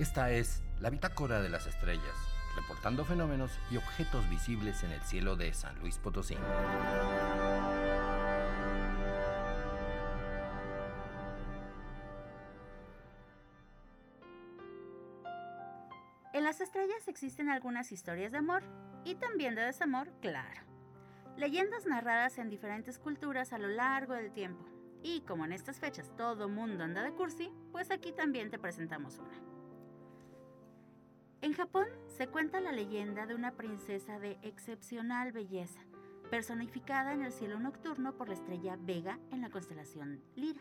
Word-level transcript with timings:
Esta 0.00 0.30
es 0.30 0.62
la 0.80 0.88
Bitácora 0.88 1.42
de 1.42 1.50
las 1.50 1.66
Estrellas, 1.66 2.16
reportando 2.56 3.04
fenómenos 3.04 3.52
y 3.70 3.76
objetos 3.76 4.26
visibles 4.30 4.82
en 4.82 4.92
el 4.92 5.00
cielo 5.02 5.36
de 5.36 5.52
San 5.52 5.78
Luis 5.78 5.98
Potosí. 5.98 6.38
En 16.32 16.44
las 16.44 16.62
estrellas 16.62 17.06
existen 17.06 17.50
algunas 17.50 17.92
historias 17.92 18.32
de 18.32 18.38
amor 18.38 18.62
y 19.04 19.16
también 19.16 19.54
de 19.54 19.60
desamor, 19.60 20.10
claro. 20.22 20.62
Leyendas 21.36 21.84
narradas 21.84 22.38
en 22.38 22.48
diferentes 22.48 22.98
culturas 22.98 23.52
a 23.52 23.58
lo 23.58 23.68
largo 23.68 24.14
del 24.14 24.32
tiempo. 24.32 24.64
Y 25.02 25.20
como 25.26 25.44
en 25.44 25.52
estas 25.52 25.78
fechas 25.78 26.10
todo 26.16 26.48
mundo 26.48 26.84
anda 26.84 27.02
de 27.02 27.12
cursi, 27.12 27.52
pues 27.70 27.90
aquí 27.90 28.12
también 28.12 28.50
te 28.50 28.58
presentamos 28.58 29.18
una. 29.18 29.49
En 31.50 31.56
Japón 31.56 31.88
se 32.06 32.28
cuenta 32.28 32.60
la 32.60 32.70
leyenda 32.70 33.26
de 33.26 33.34
una 33.34 33.50
princesa 33.50 34.20
de 34.20 34.38
excepcional 34.42 35.32
belleza, 35.32 35.80
personificada 36.30 37.12
en 37.12 37.22
el 37.22 37.32
cielo 37.32 37.58
nocturno 37.58 38.16
por 38.16 38.28
la 38.28 38.34
estrella 38.34 38.78
Vega 38.78 39.18
en 39.32 39.40
la 39.40 39.50
constelación 39.50 40.22
Lira. 40.36 40.60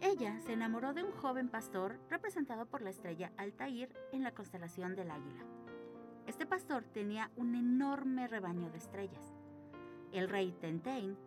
Ella 0.00 0.40
se 0.42 0.52
enamoró 0.52 0.94
de 0.94 1.02
un 1.02 1.10
joven 1.10 1.48
pastor 1.48 1.98
representado 2.08 2.66
por 2.66 2.82
la 2.82 2.90
estrella 2.90 3.32
Altair 3.36 3.92
en 4.12 4.22
la 4.22 4.30
constelación 4.30 4.94
del 4.94 5.10
Águila. 5.10 5.44
Este 6.28 6.46
pastor 6.46 6.84
tenía 6.84 7.32
un 7.34 7.56
enorme 7.56 8.28
rebaño 8.28 8.70
de 8.70 8.78
estrellas. 8.78 9.34
El 10.12 10.28
rey 10.28 10.52
Tentein, 10.52 11.18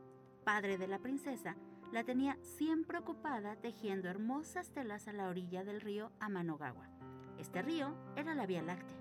padre 0.45 0.77
de 0.77 0.87
la 0.87 0.99
princesa, 0.99 1.57
la 1.91 2.05
tenía 2.05 2.37
siempre 2.41 2.97
ocupada 2.97 3.57
tejiendo 3.57 4.07
hermosas 4.07 4.69
telas 4.69 5.09
a 5.09 5.11
la 5.11 5.27
orilla 5.27 5.65
del 5.65 5.81
río 5.81 6.13
Amanogawa 6.21 7.02
este 7.37 7.61
río 7.61 7.93
era 8.15 8.35
la 8.35 8.45
Vía 8.45 8.61
Láctea. 8.61 8.97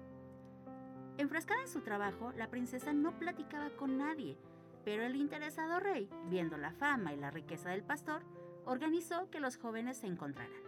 Enfrascada 1.19 1.63
en 1.63 1.69
su 1.69 1.81
trabajo, 1.83 2.33
la 2.33 2.51
princesa 2.51 2.93
no 2.93 3.19
platicaba 3.19 3.71
con 3.71 3.99
nadie, 3.99 4.39
pero 4.85 5.05
el 5.05 5.17
interesado 5.17 5.79
rey, 5.79 6.09
viendo 6.29 6.57
la 6.57 6.73
fama 6.73 7.13
y 7.13 7.17
la 7.17 7.31
riqueza 7.31 7.71
del 7.71 7.85
pastor, 7.85 8.23
organizó 8.65 9.31
que 9.31 9.41
los 9.41 9.57
jóvenes 9.57 9.99
se 9.99 10.07
encontraran. 10.07 10.63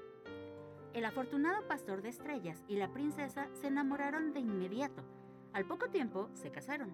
El 0.92 1.04
afortunado 1.04 1.66
pastor 1.66 2.02
de 2.02 2.10
estrellas 2.10 2.62
y 2.68 2.76
la 2.76 2.92
princesa 2.92 3.48
se 3.54 3.66
enamoraron 3.66 4.32
de 4.32 4.40
inmediato. 4.40 5.02
Al 5.52 5.64
poco 5.64 5.88
tiempo 5.88 6.30
se 6.34 6.52
casaron, 6.52 6.92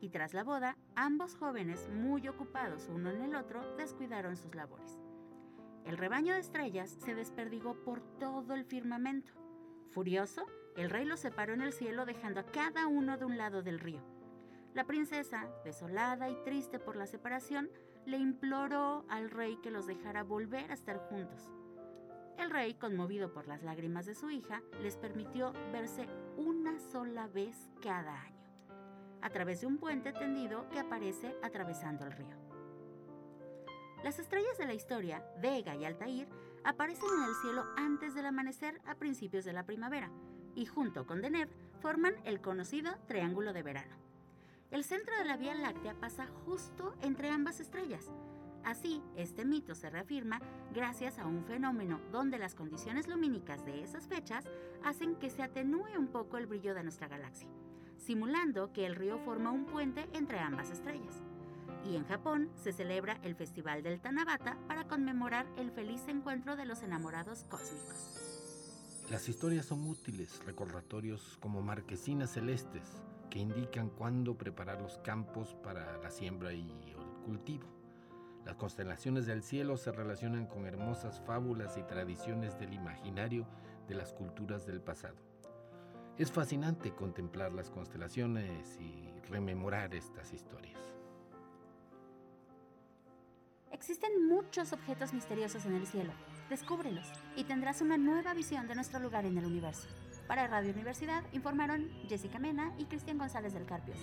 y 0.00 0.08
tras 0.08 0.34
la 0.34 0.44
boda, 0.44 0.76
ambos 0.94 1.36
jóvenes, 1.36 1.88
muy 1.90 2.26
ocupados 2.28 2.88
uno 2.92 3.10
en 3.10 3.22
el 3.22 3.34
otro, 3.34 3.76
descuidaron 3.76 4.36
sus 4.36 4.54
labores. 4.54 4.98
El 5.84 5.96
rebaño 5.96 6.34
de 6.34 6.40
estrellas 6.40 6.90
se 7.04 7.14
desperdigó 7.14 7.74
por 7.84 8.00
todo 8.18 8.54
el 8.54 8.64
firmamento. 8.64 9.32
Furioso, 9.90 10.46
el 10.76 10.90
rey 10.90 11.04
los 11.04 11.20
separó 11.20 11.54
en 11.54 11.62
el 11.62 11.72
cielo 11.72 12.04
dejando 12.04 12.40
a 12.40 12.46
cada 12.46 12.86
uno 12.86 13.16
de 13.16 13.24
un 13.24 13.38
lado 13.38 13.62
del 13.62 13.80
río. 13.80 14.02
La 14.74 14.84
princesa, 14.84 15.48
desolada 15.64 16.28
y 16.28 16.36
triste 16.44 16.78
por 16.78 16.96
la 16.96 17.06
separación, 17.06 17.70
le 18.04 18.18
imploró 18.18 19.06
al 19.08 19.30
rey 19.30 19.56
que 19.62 19.70
los 19.70 19.86
dejara 19.86 20.22
volver 20.22 20.70
a 20.70 20.74
estar 20.74 20.98
juntos. 21.08 21.50
El 22.38 22.50
rey, 22.50 22.74
conmovido 22.74 23.32
por 23.32 23.48
las 23.48 23.62
lágrimas 23.62 24.04
de 24.04 24.14
su 24.14 24.30
hija, 24.30 24.62
les 24.82 24.96
permitió 24.96 25.52
verse 25.72 26.06
una 26.36 26.78
sola 26.78 27.26
vez 27.26 27.70
cada 27.82 28.20
año, 28.20 28.50
a 29.22 29.30
través 29.30 29.62
de 29.62 29.66
un 29.66 29.78
puente 29.78 30.12
tendido 30.12 30.68
que 30.68 30.78
aparece 30.78 31.34
atravesando 31.42 32.04
el 32.04 32.12
río. 32.12 32.45
Las 34.06 34.20
estrellas 34.20 34.56
de 34.56 34.66
la 34.66 34.74
historia, 34.74 35.20
Vega 35.42 35.74
y 35.74 35.84
Altair, 35.84 36.28
aparecen 36.62 37.08
en 37.18 37.24
el 37.24 37.34
cielo 37.42 37.64
antes 37.76 38.14
del 38.14 38.26
amanecer 38.26 38.80
a 38.86 38.94
principios 38.94 39.44
de 39.44 39.52
la 39.52 39.64
primavera 39.64 40.12
y 40.54 40.64
junto 40.64 41.08
con 41.08 41.20
Deneb 41.20 41.48
forman 41.82 42.14
el 42.22 42.40
conocido 42.40 42.92
Triángulo 43.08 43.52
de 43.52 43.64
Verano. 43.64 43.96
El 44.70 44.84
centro 44.84 45.18
de 45.18 45.24
la 45.24 45.36
Vía 45.36 45.56
Láctea 45.56 45.94
pasa 45.94 46.28
justo 46.44 46.94
entre 47.02 47.30
ambas 47.30 47.58
estrellas. 47.58 48.08
Así, 48.62 49.02
este 49.16 49.44
mito 49.44 49.74
se 49.74 49.90
reafirma 49.90 50.40
gracias 50.72 51.18
a 51.18 51.26
un 51.26 51.44
fenómeno 51.44 52.00
donde 52.12 52.38
las 52.38 52.54
condiciones 52.54 53.08
lumínicas 53.08 53.66
de 53.66 53.82
esas 53.82 54.06
fechas 54.06 54.44
hacen 54.84 55.16
que 55.16 55.30
se 55.30 55.42
atenúe 55.42 55.98
un 55.98 56.06
poco 56.06 56.38
el 56.38 56.46
brillo 56.46 56.76
de 56.76 56.84
nuestra 56.84 57.08
galaxia, 57.08 57.48
simulando 57.96 58.72
que 58.72 58.86
el 58.86 58.94
río 58.94 59.18
forma 59.18 59.50
un 59.50 59.64
puente 59.66 60.08
entre 60.12 60.38
ambas 60.38 60.70
estrellas 60.70 61.24
y 61.90 61.96
en 61.96 62.04
Japón 62.04 62.50
se 62.56 62.72
celebra 62.72 63.18
el 63.22 63.34
Festival 63.34 63.82
del 63.82 64.00
Tanabata 64.00 64.58
para 64.66 64.88
conmemorar 64.88 65.46
el 65.56 65.70
feliz 65.70 66.02
encuentro 66.08 66.56
de 66.56 66.64
los 66.64 66.82
enamorados 66.82 67.44
cósmicos. 67.48 69.04
Las 69.10 69.28
historias 69.28 69.66
son 69.66 69.88
útiles 69.88 70.44
recordatorios 70.44 71.38
como 71.40 71.62
marquesinas 71.62 72.30
celestes 72.30 73.02
que 73.30 73.38
indican 73.38 73.88
cuándo 73.88 74.36
preparar 74.36 74.80
los 74.80 74.98
campos 74.98 75.54
para 75.62 75.98
la 75.98 76.10
siembra 76.10 76.52
y 76.52 76.68
el 76.90 77.22
cultivo. 77.24 77.66
Las 78.44 78.56
constelaciones 78.56 79.26
del 79.26 79.42
cielo 79.42 79.76
se 79.76 79.92
relacionan 79.92 80.46
con 80.46 80.66
hermosas 80.66 81.20
fábulas 81.20 81.76
y 81.78 81.82
tradiciones 81.82 82.58
del 82.58 82.72
imaginario 82.72 83.46
de 83.88 83.94
las 83.94 84.12
culturas 84.12 84.66
del 84.66 84.80
pasado. 84.80 85.16
Es 86.18 86.32
fascinante 86.32 86.92
contemplar 86.94 87.52
las 87.52 87.70
constelaciones 87.70 88.78
y 88.80 89.12
rememorar 89.28 89.94
estas 89.94 90.32
historias. 90.32 90.95
Existen 93.72 94.28
muchos 94.28 94.72
objetos 94.72 95.12
misteriosos 95.12 95.66
en 95.66 95.74
el 95.74 95.86
cielo. 95.86 96.12
Descúbrelos 96.48 97.06
y 97.36 97.44
tendrás 97.44 97.80
una 97.80 97.98
nueva 97.98 98.34
visión 98.34 98.66
de 98.68 98.74
nuestro 98.74 99.00
lugar 99.00 99.26
en 99.26 99.36
el 99.36 99.44
universo. 99.44 99.88
Para 100.26 100.46
Radio 100.46 100.72
Universidad 100.72 101.22
informaron 101.32 101.88
Jessica 102.08 102.38
Mena 102.38 102.72
y 102.78 102.84
Cristian 102.84 103.18
González 103.18 103.52
del 103.52 103.66
Carpio. 103.66 103.94